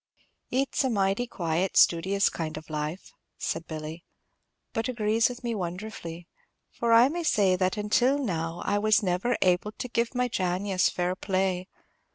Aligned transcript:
"It's 0.49 0.83
a 0.83 0.89
mighty 0.89 1.27
quiet 1.27 1.77
studious 1.77 2.27
kind 2.29 2.57
of 2.57 2.71
life," 2.71 3.13
said 3.37 3.67
Billy, 3.67 4.03
"but 4.73 4.87
agrees 4.89 5.29
with 5.29 5.43
me 5.43 5.53
wonderfully; 5.53 6.27
for 6.71 6.91
I 6.91 7.07
may 7.07 7.21
say 7.21 7.55
that 7.55 7.77
until 7.77 8.17
now 8.17 8.63
I 8.65 8.79
never 9.03 9.29
was 9.29 9.37
able 9.43 9.73
to 9.73 9.87
give 9.87 10.15
my 10.15 10.27
'janius' 10.27 10.89
fair 10.89 11.15
play. 11.15 11.67